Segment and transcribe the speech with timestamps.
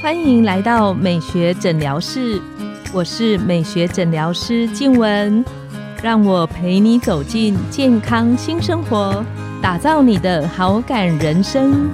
[0.00, 2.40] 欢迎来到美学诊疗室，
[2.94, 5.44] 我是美学诊疗师静文，
[6.02, 9.24] 让我陪你走进健康新生活，
[9.60, 11.90] 打造你的好感人生。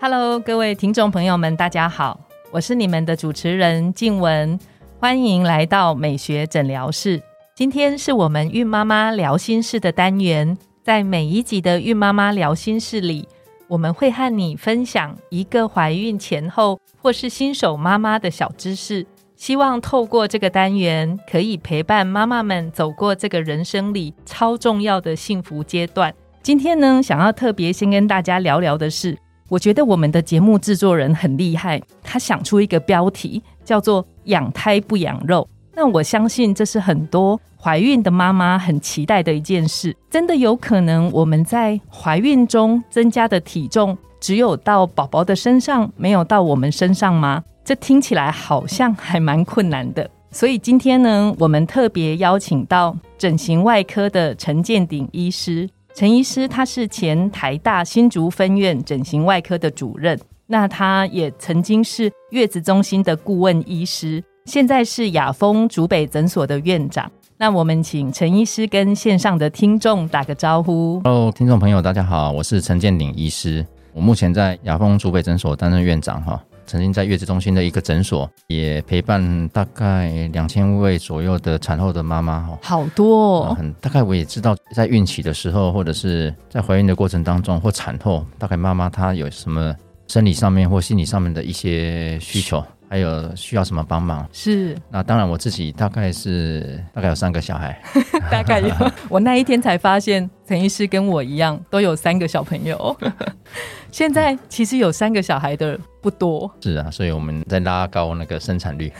[0.00, 4.58] Hello，各位听众朋友们，大家好，我是你们的主持人静文，
[4.98, 7.22] 欢迎来到美学诊疗室。
[7.54, 10.56] 今天是我们孕妈妈聊心事的单元。
[10.90, 13.28] 在每一集的孕妈妈聊心事里，
[13.68, 26.12] 我们会和你分享一个怀孕前后或是新手妈妈的小知识，希望透过这个单元，可以陪伴妈妈们走过这个人生里超重要的幸福阶段。
[26.42, 29.16] 今天呢，想要特别先跟大家聊聊的是，
[29.48, 35.48] 我觉得我们的节目制作人很厉害，他想出一个标题叫做“养胎不养肉”。
[35.74, 37.40] 那我相信这是很多。
[37.62, 47.44] 怀孕的妈妈很期待的一件事，真的有可能我们在怀孕中增加的体重只有到宝宝的身上，没有到我们身上吗？
[47.62, 50.10] 这听起来好像还蛮困难的。
[50.30, 55.68] 所以今天呢，我们特别邀请到整形外科的陈建鼎医师。
[55.94, 67.08] 陈医师他是前台大新竹分院整形外科的主任，那他也曾经是月子中心的顾问医师，现在是雅丰竹北诊所的院长。
[67.36, 71.00] 那我们请陈医师跟线上的听众打个招呼。
[71.04, 73.64] Hello，听众朋友，大家好，我是陈建鼎医师。
[73.92, 83.54] 我目前在雅丰竹北诊所担任院长哈，曾经在月子中心的一个诊所也陪伴大概两千位左右的产后的妈妈哈，好多。
[83.54, 89.72] 很大概我也知道，在孕期的时候，或者是在怀孕的过程当中，或产后，大概妈妈她有什么
[90.08, 92.60] 生理上面或心理上面的一些需求。
[92.90, 94.28] 还有需要什么帮忙？
[94.32, 97.80] 是那当然，我自己大概是大概有三个小孩，
[98.28, 98.74] 大概有。
[99.08, 102.96] 我那一天才发现，陈医师跟我一样都有三个小朋友。
[103.92, 106.50] 现在其实有三个小孩的不多。
[106.60, 108.92] 是啊，所以我们在拉高那个生产率，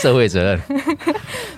[0.00, 0.60] 社会责任。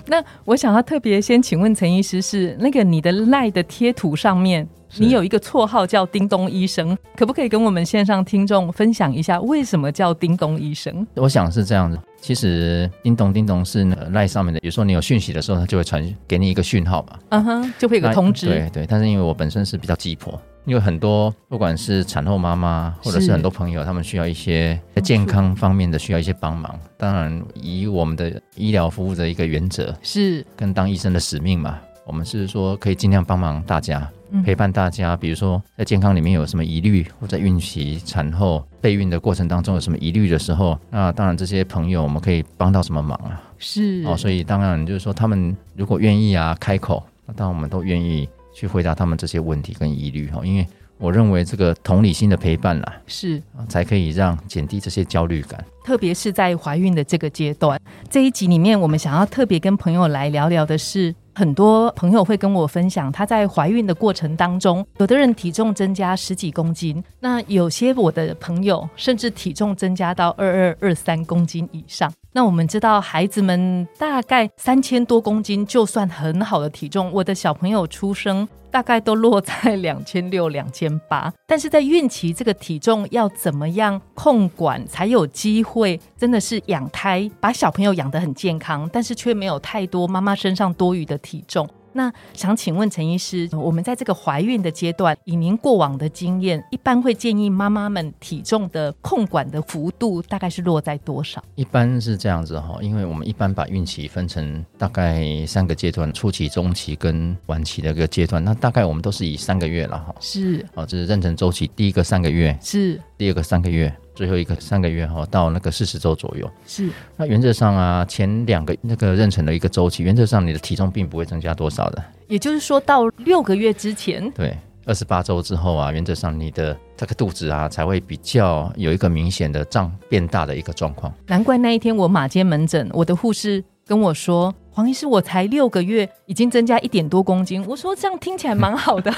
[0.07, 4.67] 那我想要特别先请问陈医师，是那个你的赖的贴图上面。
[4.97, 11.07] 你有一个绰号叫叮咚医生，可不可以跟我们线上听众分享一下为什么叫叮咚医生？
[11.15, 18.47] 我想是这样子，其实叮咚叮咚是赖上面的，比如说你有讯息的时候，它就会传给你一个讯号嘛，嗯哼，就会有个通知。
[18.47, 26.79] 对对，但是因为我本身是比较急迫，因为很多不管是产后妈妈或者是很多朋友，他们需要一些健康方面的需要一些帮忙。
[26.97, 34.09] 当然，以我们的医疗服务的一个原则是跟当医生的使命嘛，我们是说可以尽量帮忙大家。
[34.45, 43.43] 陪伴大家，比如说在健康里面有什么疑虑，或在孕期、产后备孕的过程当中有什么疑虑的时候，那当然这些朋友我们可以帮到什么忙啊？
[43.59, 50.41] 是哦，所以当然就是说他们如果愿意啊开口，那当然我们都愿意去回答他们这些问题跟疑虑哈。
[50.45, 50.67] 因为
[50.99, 57.81] 我认为这个同理心的陪伴啦，是才可以让减低这些焦虑感，特别是在怀孕的这个阶段。
[58.11, 61.15] 这一集里面，我们想要特别跟朋友来聊聊的是。
[61.39, 72.13] 很多朋友会跟我分享，她在怀孕的过程当中，有的人体重增加十几公斤，那有些我的朋友甚至体重增加到二二二三公斤以上。
[72.33, 78.49] 那我们知道，孩子们大概三千多公斤就算很好的体重，我的小朋友出生。
[78.71, 91.69] 大概都落在 两千六、两千八，但是在孕期这个体重要怎么样控管，才有机会真的是养胎，把小朋友养得很健康，但是却没有太多妈妈身上多余的体重。
[91.99, 101.43] 那想请问陈医师，我们在这个怀孕的阶段，以您过往的经验，一般会建议妈妈们体重的控管的幅度大概是落在多少？
[101.57, 108.45] 一般是这样子哈，因为我们一般把孕期分成大概三个阶段：初期、中期跟晚期的一个阶段。
[108.45, 110.15] 那大概我们都是以三个月了哈。
[110.21, 113.93] 是，哦，这是妊娠周期，第一个三个月是，第二个三个月。
[114.19, 116.91] 最后一个三个月哈，到那个四十周左右是。
[117.17, 122.03] 那原则上啊，前两个那个妊娠的一个周期，原则上你的体重并不会增加多少的。
[122.27, 131.15] 也就是说，到六个月之前，对，二十八周之后啊，原则上你的这个肚子啊，才会比较有一个明显的胀变大的一个状况。
[131.29, 139.15] 难怪那一天我马街门诊，我的护士跟我说：“黄医师，我才六个月，已经增加一点多公斤。”我说：“这样听起来蛮好的。”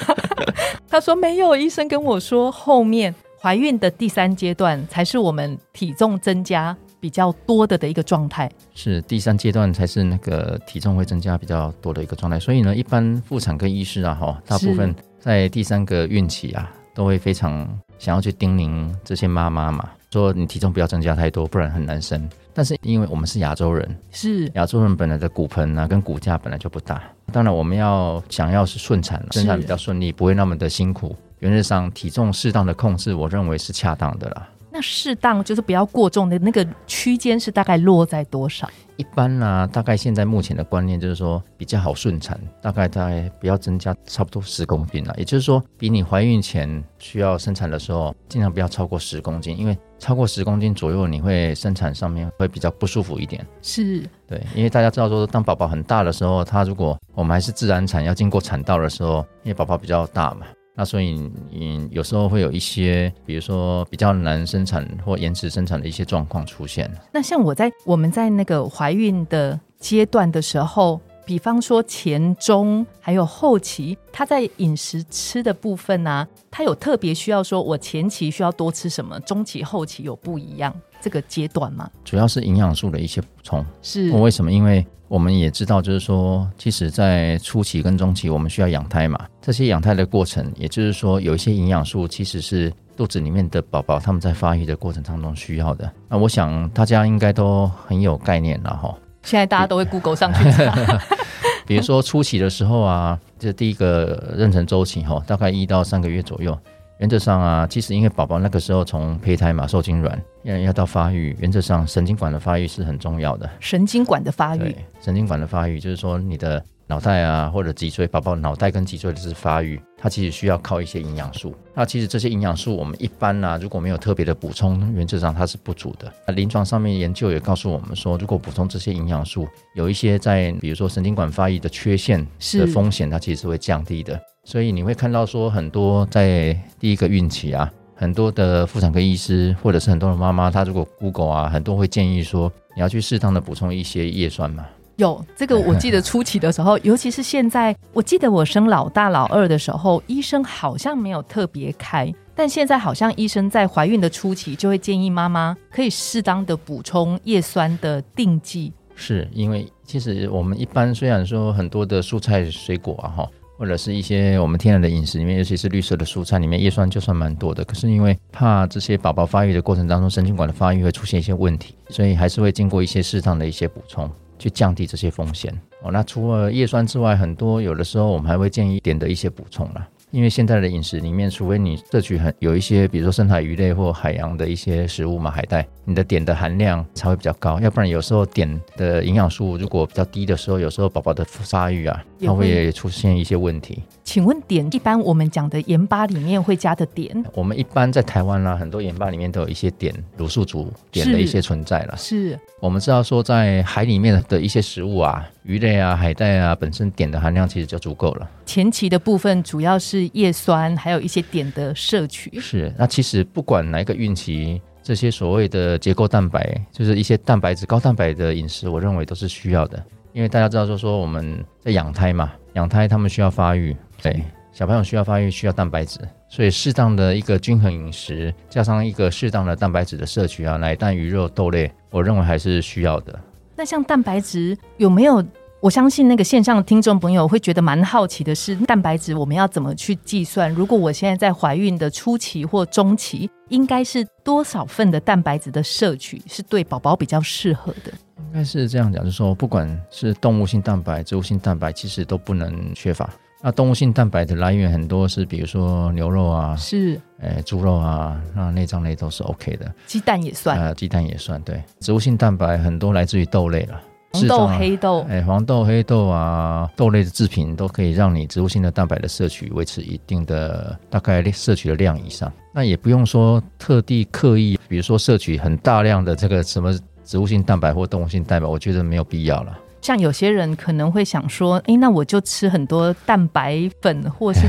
[0.91, 12.39] 他说：“没有，医生跟我说后面。”怀孕的第三阶段才是我们体重增加比较多的的一个状态，是第三阶段才是那个体重会增加比较多的一个状态。
[12.39, 17.67] 所以呢，一般妇产科医师啊，哈，大部分在第三个孕期啊，都会非常
[17.99, 22.29] 想要去叮咛这些妈妈嘛，说你体重不要增加太多，不然很难生。
[22.53, 27.03] 但是因为我们是亚洲人，是亚洲人本来的骨盆啊跟骨架本来就不大，
[27.33, 31.15] 当然我们要想要是顺产，生产比较顺利，不会那么的辛苦。
[31.39, 34.49] 原则上体重适当的控制，我认为是恰当的啦。
[34.73, 38.71] 那适当就是不要过重的那个区间是大概落在多少？
[38.97, 45.15] 一般呢，大概现在目前的观念就是说比较好顺产，大概在不要增加差不多十公斤了。
[45.17, 53.47] 也就是说，比你怀孕前需要生产的时候，尽量不要超过十公斤，因为超过十公斤左右，你会生产上面会比较不舒服一点。
[53.63, 60.47] 是对，因为大家知道说，当宝宝很大的时候，他如果我们还是自然产，要经过产道的时候，因为宝宝比较大嘛。
[60.75, 66.91] 那所以，你，有时候会有一些，比如说比较难生产或延迟生产的一些状况出现。
[67.13, 81.89] 那像我在我们在那个怀孕的阶段的时候，比方说前中还有后期，他在饮食吃的部分呢，他有特别需要说，我前期需要多吃什么，中期后期有不一样这个阶段吗？
[82.05, 83.65] 主要是营养素的一些补充。
[83.83, 84.51] 是为什么？
[84.51, 89.27] 因为我们也知道，就是说，即使在初期跟中期，我们需要养胎嘛。
[89.41, 95.91] 这些养胎的过程，也就是说，有一些营养素其实是肚子里面的宝宝他们在发育的过程当中需要的。
[96.09, 98.95] 那我想大家应该都很有概念了哈。
[99.23, 100.75] 现在大家都会 Google 上去查。
[101.67, 106.59] 比如说初期的时候啊，这第一个妊娠周期哈，大概一到三个月左右。
[106.99, 113.49] 原则上啊，其实因为宝宝那个时候从胚胎嘛，受精卵要要到发育，原则上神经管的发育是很重要的。
[113.61, 116.63] 神经管的发育，神经管的发育就是说你的。
[116.91, 121.55] 脑袋啊，或者脊椎，宝宝脑袋跟脊椎的是发育，它其实需要靠一些营养素。
[121.73, 126.13] 那其实这些营养素，我们一般呢，如果没有特别的补充，原则上它是不足的。
[126.27, 129.47] 那临床上面研究也告诉我们说，如果补充这些营养素，
[129.77, 134.21] 有一些在比如说神经管发育的缺陷的风险，它其实是会降低的。
[134.43, 144.67] 所以你会看到说，很多在第一个孕期啊，很多的妇产科医师或者是很多的妈妈，她如果 Google 啊，很多会建议说，你要去适当的补充一些叶酸嘛。
[145.01, 158.73] 有这个，我记得初期的时候， 尤其是现在，我记得我生老大、老二的时候，医生好像没有特别开，但现在好像医生在怀孕的初期就会建议妈妈可以适当的补充叶酸的定剂。
[158.95, 167.65] 是因为其实我们一般虽然说很多的蔬菜水果啊，哈，或者是一些我们天然的饮食里面，尤其是绿色的蔬菜里面，叶酸就算蛮多的。
[167.65, 174.11] 可是因为怕这些宝宝发育的过程当中，神经管的发育会出现一些问题，所以还是会经过一些适当的一些补充。
[174.41, 175.53] 去降低这些风险
[175.83, 175.93] 哦。
[175.93, 179.89] 那除了叶酸之外，很多有的时候我们还会建议点的一些补充了。
[180.11, 187.61] 因为现在的饮食里面，除非你摄取很有一些，比如说深海鱼类或海洋的一些食物嘛，海带，你的碘的含量才会比较高。
[187.61, 193.83] 要不然有时候碘的营养素如果比较低的时候，有时候宝宝的发育啊，它会出现一些问题。
[194.03, 197.25] 请问碘一般我们讲的盐巴里面会加的碘？
[197.33, 201.95] 我们一般在台湾啦，很多盐巴里面都有一些碘，卤素族碘的一些存在了。
[201.97, 208.31] 是我们知道说，在海里面的一些食物啊，鱼类啊、海带啊，本身碘的含量其实就足够了。
[208.47, 212.39] 前期的部分主要是叶酸，还有一些碘的摄取。
[212.39, 219.85] 是，那其实不管哪一个孕期，这些所谓的结构蛋白，就是一些蛋白质、高蛋白的饮食，我认为都是需要的。
[220.13, 223.77] 因为大家知道就说我们在养胎嘛，养胎他们需要发育。
[224.01, 225.99] 对，小朋友需要发育，需要蛋白质，
[226.29, 233.19] 所以适当的一个均衡饮食，加上一个适当的蛋白质的摄取啊，奶、蛋、鱼肉、豆类，我认为还是需要的。
[233.57, 235.21] 那像蛋白质有没有？
[235.63, 240.51] 我相信那个线上的听众朋友会觉得蛮好奇的是，蛋白质我们要怎么去计算？
[240.51, 247.93] 如果我现在在怀孕的初期或中期，应该是多少份的蛋白质的摄取是对宝宝比较适合的？
[248.17, 253.11] 应该是这样讲，就是说，不管是动物性蛋白、植物性蛋白，其实都不能缺乏。
[253.43, 259.71] 那动物性蛋白的来源很多是，比如说牛肉啊，是，诶，猪肉啊，那内脏类都是 OK 的。
[259.87, 261.41] 鸡蛋也算，呃，鸡蛋也算。
[261.43, 263.81] 对，植物性蛋白很多来自于豆类了，
[264.13, 272.31] 黄豆、黑豆，哎，黄豆、黑豆啊，豆类的制品都可以让你植物性的蛋白的摄取维持一定的大概摄取的量以上。
[272.53, 279.57] 那也不用说特地刻意，比如说摄取很大量的这个什么植物性蛋白或动物性蛋白，我觉得没有必要了。
[279.81, 284.41] 像有些人可能会想说，哎，那我就吃很多蛋白粉，或是，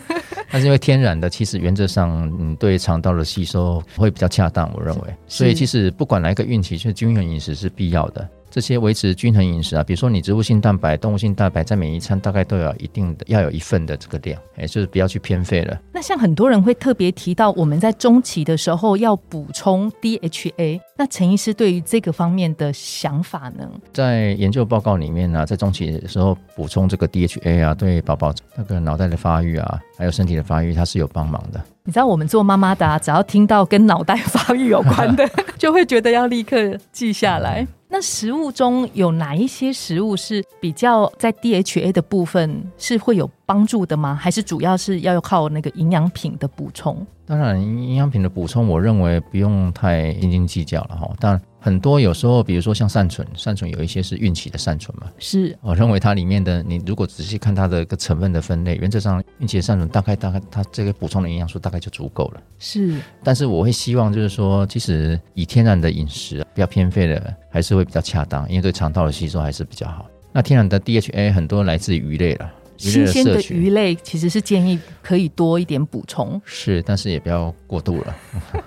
[0.52, 5.14] 那是因为天然的，其实原则上，你对肠道的吸收会比较恰当，我认为。
[5.26, 8.28] 所以其实不管哪一个孕期，其实均衡饮食是必要的。
[8.56, 15.78] 这些维持均衡饮食啊，比如说你植物性蛋白、动物性蛋白，在每一餐大概都有一定的要有一份的这个量，哎，就是不要去偏废了。
[15.92, 23.70] 那像很多人会特别提到，我们在中期的时候要补充 DHA，那陈医师对于这个方面的想法呢？
[23.92, 31.62] 在研究报告里面呢，在中期的时候补充这个 DHA 啊，对宝宝那个脑袋的发育啊，还有身体的发育，它是有帮忙的。
[31.84, 37.66] 你知道我们做妈妈的，啊只要听到跟脑袋发育有关的， 就会觉得要立刻记下来。
[37.88, 44.14] 那食物中有哪一些食物是比较在 DHA 的部分是会有帮助的吗？
[44.14, 47.06] 还是主要是要靠那个营养品的补充？
[47.24, 51.10] 当然，营养品的补充，我认为不用太斤斤计较了哈。
[51.18, 55.08] 但很多有时候，比如说像善存，善存有一些是孕期的善存嘛。
[55.18, 62.40] 是，我认为它里面的，你如果仔细看它的个成分的分类，原则上孕期的善存大概大概它这个补充的营养素大概就足够了。
[62.58, 70.06] 是，但是我会希望就是说，其实以天然的饮食，不要偏废的，还是会比较恰当，因为对肠道的吸收还是比较好。
[70.32, 72.52] 那天然的 DHA 很多来自于鱼类了。
[72.76, 78.16] 新鲜的鱼类其实是建议可以多一点补充，是，但是也不要过度了。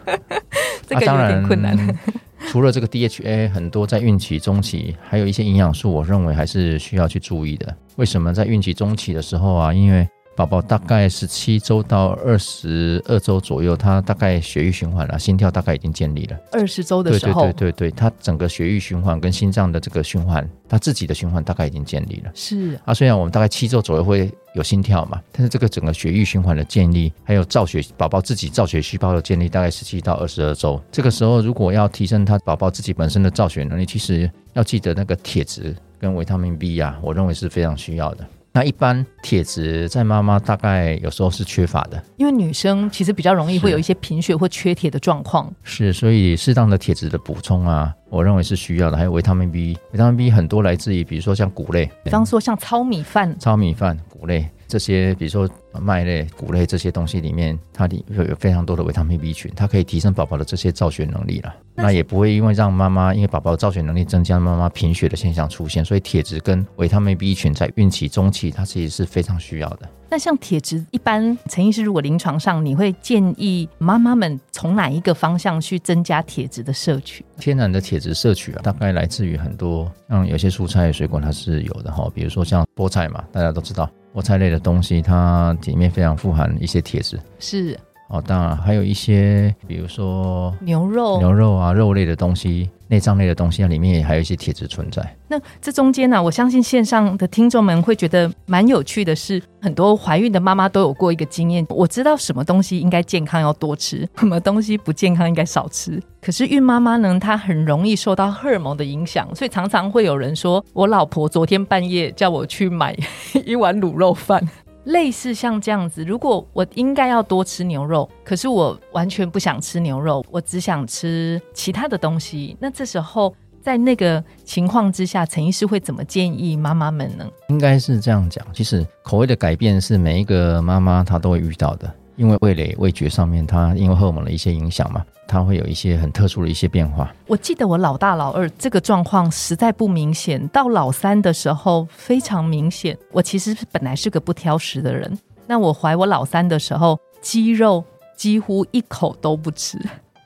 [0.88, 1.78] 这个有点困难。
[2.50, 7.75] 除了这个 DHA，很多在孕期中期还有一些营养素，我认为还是需要去注意的。
[7.98, 9.74] 为什么在孕期中期的时候啊？
[9.74, 10.08] 因为
[10.39, 16.38] 宝宝大概十七周到二十二周左右，他大概血液循环了，心跳大概已经建立了。
[16.53, 22.31] 二十周的时候，对对对对，他整个血液循环跟心脏的这个循环，他自己的循环大概已经建立了。
[22.34, 30.81] 是啊，虽然我们大概七周左右会有心跳嘛，但是这个整个血液循环的建立，还有造血宝宝自己造血细胞的建立，大概十七到二十二周。
[30.89, 38.25] 这个时候，如果要提升他宝宝自己本身的造血能力，其实要记得那个铁质跟维他命 B 呀，我认为是非常需要的。
[38.60, 45.50] 那一般铁质在妈妈大概有时候是缺乏的，因为女生其实比较容易会有一些贫血或缺铁的状况。
[45.63, 48.98] 是，所以适当的铁质的补充啊，我认为是需要的。
[48.98, 54.46] 还有维他命 B，维他命 B 很多来自于，比如说像谷类，比方说像糙米饭、糙米饭、谷类。
[54.69, 55.49] 这些，比如说
[55.81, 61.53] 麦类、谷类这些东西里面，它里有有非常多的维他命 B 群，它可以提升宝宝的这些造血能力了。
[61.73, 65.83] 那也不会因为让妈妈因为宝宝造血能力增加，妈妈贫血的现象出现。
[65.83, 69.89] 所以铁质跟维他命 B 群在孕期中期，它其实是非常需要的。
[70.12, 77.24] 那像铁质，一般陈医师如果临床上，你会建议妈妈们从哪一个方向去增加铁质的摄取？
[77.38, 83.89] 天然的铁质摄取啊，大概来自于很多，像有些蔬菜水果它是有的哈，比如说像菠菜嘛，大家都知道。
[84.12, 87.20] 菠菜类的东西，它里面非常富含一些铁质。
[87.38, 92.70] 是哦，当然还有一些，比如说牛肉、牛肉啊，肉类的东西。
[92.92, 95.16] 内脏类的东西啊，里面也还有一些铁质存在。
[95.28, 106.01] 那这中间呢，我相信线上的听众们会觉得蛮有趣的是，很多怀孕的妈妈都有过一个经验，我知道什么东西应该健康要多吃， 什么东西不健康应该少吃。
[106.20, 112.98] 可是孕妈妈呢，她很容易受到荷尔蒙的影响，所以常常会有人说，我老婆昨天半夜叫我去买
[113.46, 114.44] 一碗卤肉饭。
[114.89, 127.29] 类似像这样子，如果我应该要多吃牛肉，可是我完全不想吃牛肉，我只想吃其他的东西，那这时候在那个情况之下，陈医师会怎么建议妈妈们呢？
[127.50, 131.93] 应该是这样讲，其实口味的改变是每一个妈妈她都会遇到的。
[132.19, 137.15] 因为味蕾、味觉上面，它因为荷尔蒙的一些影响嘛，它会有一些很特殊的一些变化。
[137.27, 142.97] 我记得我老大、老二这个状况实在不明显，到老三的时候非常明显。
[143.13, 147.81] 我其实本来是个不挑食的人，那我怀我老三的时候，鸡肉
[148.17, 149.79] 几乎一口都不吃。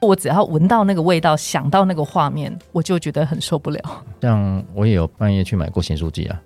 [0.06, 3.82] 我只要闻到那个味道，想到那个画面，我就觉得很受不了。
[4.22, 6.42] 像我也有半夜去买过咸酥鸡啊，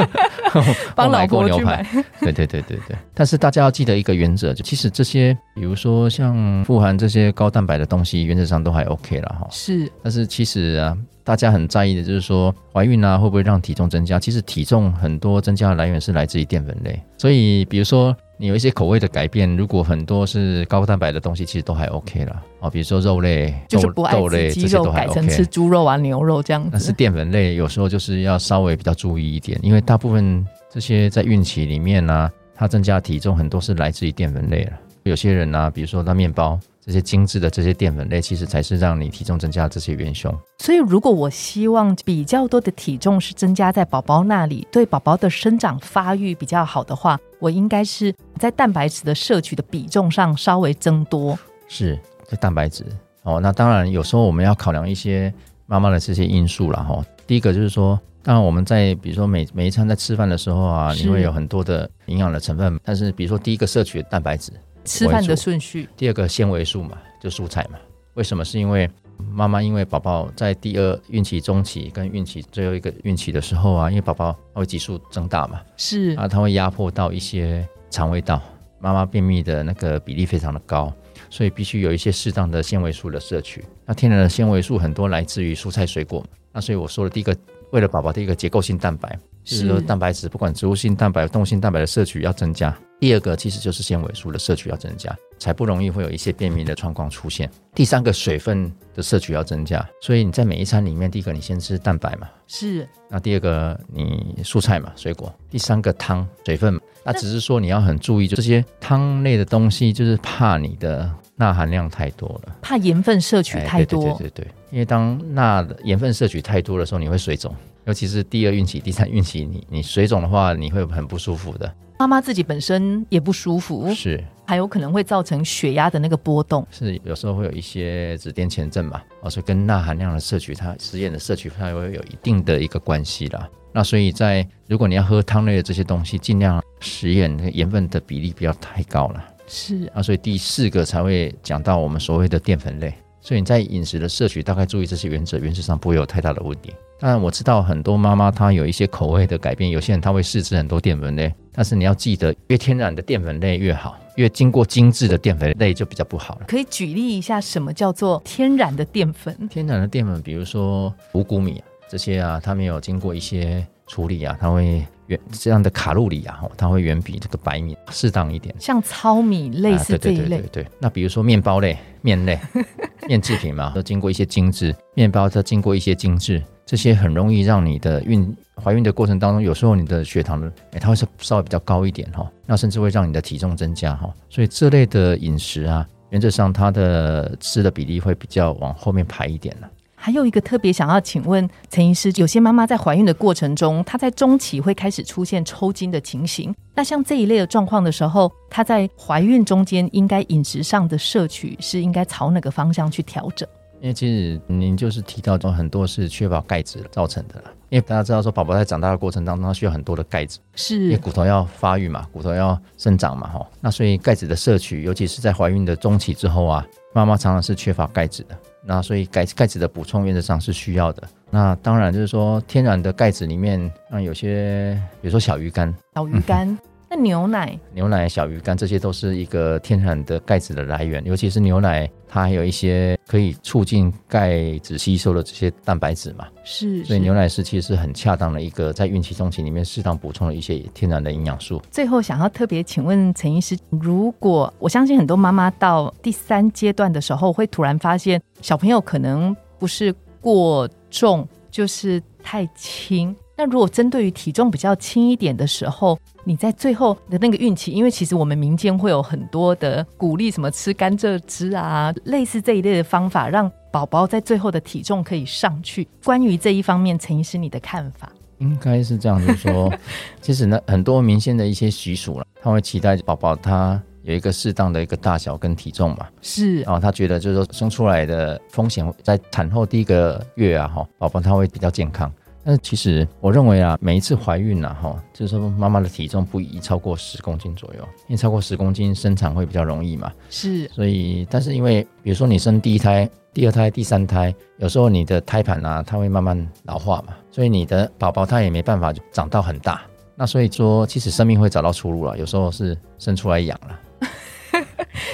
[0.94, 1.84] 帮老婆牛排。
[2.20, 2.96] 对对对对对。
[3.12, 9.46] 但是大家要记得一个原则，就其实这些，比如说像富含这些高蛋白的东西，原则上都还 OK 了哈。
[9.50, 9.90] 是。
[10.02, 14.18] 但是其实啊，大家很在意的就是说，怀孕啊会不会让体重增加？
[14.18, 18.16] 其实体重很多增加的来源是来自于淀粉类，所以比如说。
[18.36, 22.68] 你有一些口味的改变，如果很多是高蛋白的东西，其实都还 OK 了哦。
[22.68, 26.70] 比如说肉类、就是不爱吃鸡肉，改成吃猪肉啊、牛肉这样子。
[26.72, 34.72] 但是淀粉类有时候就是要稍微比较注意一点，因为大部分这些在孕期里面呢，它增加体重很多是来自于淀粉类了。
[35.04, 36.58] 有些人呢，比如说那面包。
[36.86, 40.30] 这些精致的这些淀粉类，其实才是让你体重增加的这些元凶。
[40.58, 51.38] 所以，如果我希望比较多的体重是增加在宝宝那里，对宝宝的生长发育比较好的话，我应该是在蛋白质的摄取的比重上稍微增多。
[51.68, 52.82] 是，这蛋白质
[53.22, 53.38] 哦。
[53.38, 55.30] 那当然，有时候我们要考量一些
[55.66, 57.04] 妈妈的这些因素了哈。
[57.26, 64.50] 第一个就是说，当然我们在比如说每每一餐在吃饭的时候啊，你会有很多的营养的成分，但是比如说第一个摄取的蛋白质。
[64.86, 67.78] 吃饭的顺序，第二个纤维素嘛，就蔬菜嘛。
[68.14, 68.42] 为什么？
[68.42, 68.88] 是因为
[69.30, 78.40] 妈妈因为宝宝在第二孕期中期跟孕期最后一个孕期的时候啊，因为宝宝会急速增大嘛，是啊，它会压迫到一些肠胃道，
[78.80, 80.92] 妈妈便秘的那个比例非常的高，
[81.30, 83.64] 所以必须有一些适当的纤维素的摄取。
[83.84, 87.36] 那天然的纤维素很多来自于蔬菜水果，那所以我说的第一个，
[87.70, 92.76] 为了宝宝的一个结构性蛋白，就是说蛋白质，不管植物性蛋白、动物性蛋白的摄取要增加。
[93.04, 97.50] 第二个其实就是纤维素的摄取要增加，才不容易会有一些便秘的状况出现。
[97.74, 102.88] 第三个水分的摄取要增加，所以你在每一餐里面，第一个你先吃蛋白嘛，是。
[103.10, 105.30] 那第二个你蔬菜嘛，水果。
[105.50, 114.02] 第三个汤水分，那只是说你要很注意，就这些汤类的东西，就是怕你的钠含量太多了，怕盐分摄取太多。
[114.02, 117.54] 对对对对，因为当钠的盐分摄取太多的时候，你会水肿。
[117.86, 121.72] 尤其是第二孕期、第三孕期，你你水肿的话，你会很不舒服的。
[121.98, 126.66] 妈妈自己本身也不舒服，是，还有可能会造成血压的那个波动。
[126.70, 133.48] 是，有时候会有一些紫癜前症嘛，哦，所以跟钠含量的摄取，它食盐的摄取，它会有一定的一个关系啦。
[133.72, 139.24] 那所以在如果你要喝汤类的这些东西，尽量食盐盐分的比例不要太高了。
[139.46, 142.92] 是啊，所以第四个才会讲到我们所谓的淀粉类。
[143.24, 146.74] 所以你在饮食的摄取，大概注意这些原则，原则上不会有太大的问题。
[147.00, 156.42] 当然我知道很多妈妈她有一些口味的改变，有些人她会试吃很多淀粉类，但是你要记得，越天然的淀粉类越好，越经过精致的淀粉类就比较不好了。
[156.46, 159.34] 可以举例一下，什么叫做天然的淀粉？
[159.48, 164.86] 天然的淀粉，比如说五谷米这些啊，它没有经过一些处理啊，它会。
[165.06, 170.38] 远这样的卡路里啊，它会远比这个白米适当一点，像糙米类似这一类。
[170.38, 172.38] 对对对那比如说面包类、面类、
[173.08, 184.12] 面制品嘛，都经过一些精致面包，它经过一些精致，这些很容易让你的孕怀孕的过程当中，有时候你的血糖的，哎，它会是稍微比较高一点哈，那甚至会让你的体重增加哈。
[184.30, 189.68] 所以这类的饮食啊，原则上它的吃的比例会比较往后面排一点了。
[190.04, 196.54] 还有一个特别想要请问陈医师，有些妈妈在怀孕的过程中，她在中期会开始出现抽筋的情形。
[196.74, 203.48] 那像这一类的状况的时候，她在怀孕中间应该饮食上的摄取是应该朝哪个方向去调整？
[203.80, 213.46] 因为其实您就是提到说很多是缺乏钙质造成的因为大家知道说宝宝在长大的过程当中，他需要很多的钙质，是因为骨头要发育嘛，骨头要生长嘛，哈。
[213.58, 218.36] 那所以钙质的摄取，尤其是在怀孕的中期之后啊，妈妈常常是缺乏钙质的。
[218.66, 221.02] 那所以盖盖子的补充原则上是需要的。
[221.30, 226.56] 那当然就是说天然的盖子里面，那有些比如说小鱼干，小鱼干。
[226.94, 236.28] 那牛奶、牛奶、小鱼干这些都是一个天然的钙质的来源，尤其是牛奶，它还有一些可以促进钙质吸收的这些蛋白质嘛。
[236.44, 236.84] 是。
[236.84, 241.60] 所以牛奶是其实是很恰当的一个在孕期中期里面适当补充的一些天然的营养素。
[241.68, 253.12] 最后想要特别请问陈医师，如果我相信很多妈妈到第三阶段的时候，会突然发现小朋友可能不是过重，就是太轻。
[253.36, 265.88] 那如果针对于体重比较轻一点的时候，你在最后的那个孕期，因为其实我们民间会有很多的鼓励，什么吃甘蔗汁啊，类似这一类的方法，让宝宝在最后的体重可以上去。
[266.04, 268.08] 关于这一方面，陈医师你的看法？
[268.38, 269.72] 应该是这样，就是说，
[270.20, 282.12] 其实呢，很多民间的一些习俗了，他会期待宝宝他有一个适当的一个大小跟体重嘛，是啊，他觉得就是说生出来的风险在产后第一个月啊，哈，宝宝他会比较健康。
[282.44, 290.12] 但是其实我认为啊，每一次怀孕呐，哈，就是说妈妈的体重不宜超过十公斤左右，因为超过十公斤生产会比较容易嘛。
[290.28, 290.68] 是。
[290.68, 299.80] 所以，但是因为比如说你生第一胎、第二胎、第三胎，有时候你的胎盘啊，它会慢慢老化嘛，所以你的宝宝他也没办法长到很大。
[300.14, 303.80] 那所以说，其实生命会找到出路了，有时候是生出来养了。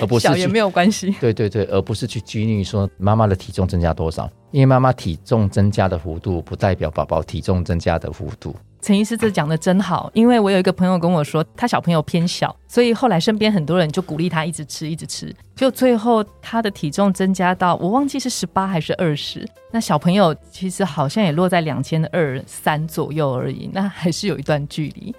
[0.00, 8.54] 而不是小也没有关系，对对对，而不是去拘泥说妈妈的体重增加多少，因为妈妈体重增加的幅度不代表宝宝体重增加的幅度。
[8.82, 25.14] 陈医师这讲的真好，因为我有一个朋友跟我说，他小朋友偏小，所以后来身边很多人就鼓励他一直吃一直吃，就最后他的体重增加到我忘记是十八还是二十，那小朋友其实好像也落在两千二三左右而已，那还是有一段距离。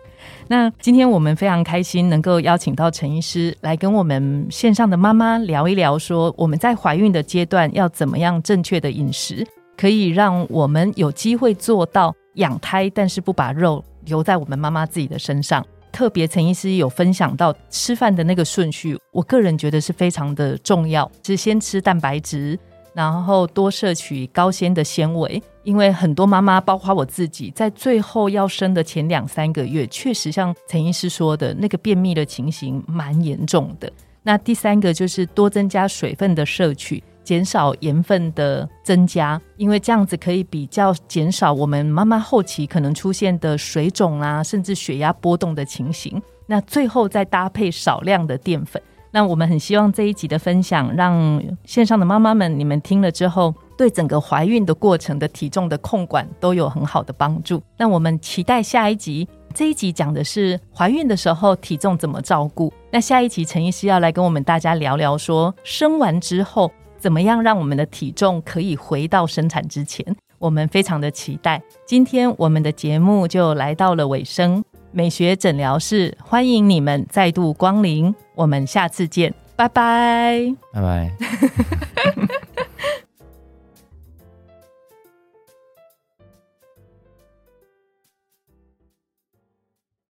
[0.47, 9.45] 那今天我们非常开心能够邀请到陈医师来跟我们线上的妈妈聊一聊，说我们在怀孕的阶段要怎么样正确的饮食，
[9.77, 15.65] 可以让我们有机会做到养胎，但是不把肉留在我们妈妈自己的身上。
[15.91, 22.57] 特别陈医师有分享到吃饭的那个顺序，我个人觉得是非常的重要，是先吃蛋白质。
[22.93, 33.91] 然后多摄取高纤的纤维，因为很多妈妈，包括我自己，在最后要生的前两三个月，确实像陈医师说的那个便秘的情形蛮严重的。
[34.23, 46.21] 那第三个就是多增加水分的摄取，减少盐分的增加，因为这样子可以比较减少我们妈妈后期可能出现的水肿啊，甚至血压波动的情形。
[46.45, 48.81] 那最后再搭配少量的淀粉。
[49.13, 57.61] 那我们很希望这一集的分享，让线上的妈妈们，你们听了之后，对整个怀孕的过程的体重的控管都有很好的帮助。
[57.77, 62.71] 那我们期待下一集这一集讲的是怀孕的时候体重怎么照顾。
[62.89, 70.05] 那下一集陈医师要来跟我们大家聊聊，说生完之后怎么样让我们的体重可以回到生产之前。
[70.39, 71.61] 我们非常的期待。
[71.85, 81.11] 今天我们的节目就来到了尾声，美学诊疗室欢迎你们再度光临，我们下次见，拜拜，拜拜。